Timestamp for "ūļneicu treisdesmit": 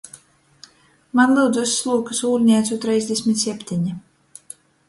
2.31-3.43